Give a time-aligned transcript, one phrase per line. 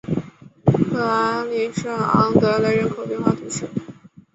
[0.65, 3.69] 克莱里圣昂德雷人口变化图示